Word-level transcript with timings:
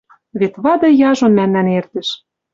Вет 0.39 0.53
вады 0.63 0.89
яжон 1.09 1.31
мӓмнӓн 1.37 1.67
эртӹш. 1.77 2.09